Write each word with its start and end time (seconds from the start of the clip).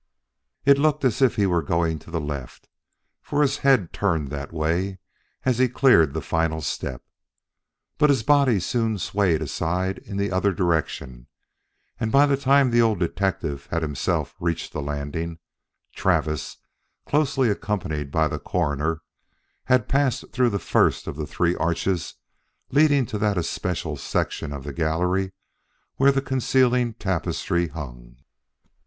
It 0.65 0.79
looked 0.79 1.05
as 1.05 1.21
if 1.21 1.35
he 1.35 1.45
were 1.45 1.61
going 1.61 1.99
to 1.99 2.09
the 2.09 2.19
left, 2.19 2.67
for 3.21 3.43
his 3.43 3.59
head 3.59 3.93
turned 3.93 4.29
that 4.31 4.51
way 4.51 4.97
as 5.43 5.59
he 5.59 5.69
cleared 5.69 6.15
the 6.15 6.23
final 6.23 6.59
step. 6.63 7.03
But 7.99 8.09
his 8.09 8.23
body 8.23 8.59
soon 8.59 8.97
swayed 8.97 9.43
aside 9.43 9.99
in 9.99 10.17
the 10.17 10.31
other 10.31 10.53
direction, 10.55 11.27
and 11.99 12.11
by 12.11 12.25
the 12.25 12.35
time 12.35 12.71
the 12.71 12.81
old 12.81 12.97
detective 12.97 13.67
had 13.69 13.83
himself 13.83 14.33
reached 14.39 14.73
the 14.73 14.81
landing, 14.81 15.37
Travis, 15.95 16.57
closely 17.05 17.51
accompanied 17.51 18.09
by 18.09 18.27
the 18.27 18.39
Coroner, 18.39 19.03
had 19.65 19.87
passed 19.87 20.31
through 20.31 20.49
the 20.49 20.57
first 20.57 21.05
of 21.05 21.15
the 21.15 21.27
three 21.27 21.55
arches 21.57 22.15
leading 22.71 23.05
to 23.05 23.19
that 23.19 23.37
especial 23.37 23.97
section 23.97 24.51
of 24.51 24.63
the 24.63 24.73
gallery 24.73 25.33
where 25.97 26.11
the 26.11 26.23
concealing 26.23 26.95
tapestry 26.95 27.67
hung. 27.67 28.15